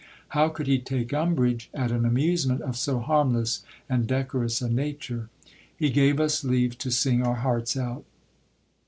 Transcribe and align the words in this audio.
How 0.29 0.49
could 0.49 0.65
he 0.65 0.79
take 0.79 1.13
umbrage 1.13 1.69
at 1.75 1.91
an 1.91 2.05
amusement 2.05 2.61
of 2.63 2.75
so 2.75 2.97
harmless 2.97 3.61
and 3.87 4.07
decorous 4.07 4.59
a 4.59 4.67
nature? 4.67 5.29
He 5.77 5.91
gave 5.91 6.19
us 6.19 6.43
leave 6.43 6.75
to 6.79 6.89
sing 6.89 7.21
our 7.21 7.35
hearts 7.35 7.77
out. 7.77 8.03